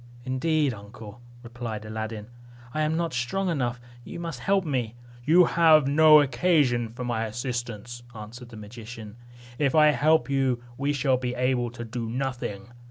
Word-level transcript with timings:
"Indeed, 0.25 0.73
uncle," 0.73 1.21
replied 1.43 1.85
Aladdin, 1.85 2.25
"I 2.73 2.81
am 2.81 2.97
not 2.97 3.13
strong 3.13 3.49
enough; 3.49 3.79
you 4.03 4.19
must 4.19 4.39
help 4.39 4.65
me." 4.65 4.95
"You 5.25 5.45
have 5.45 5.85
no 5.87 6.21
occasion 6.21 6.89
for 6.89 7.03
my 7.03 7.25
assistance," 7.25 8.01
answered 8.15 8.49
the 8.49 8.57
magician; 8.57 9.15
"if 9.59 9.75
I 9.75 9.91
help 9.91 10.27
you, 10.27 10.63
we 10.75 10.91
shall 10.91 11.17
be 11.17 11.35
able 11.35 11.69
to 11.69 11.85
do 11.85 12.09
nothing. 12.09 12.69